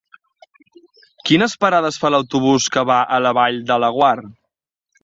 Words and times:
Quines 1.31 1.55
parades 1.65 2.01
fa 2.05 2.13
l'autobús 2.17 2.67
que 2.77 2.87
va 2.93 2.99
a 3.19 3.25
la 3.27 3.37
Vall 3.41 3.65
de 3.73 3.79
Laguar? 3.87 4.15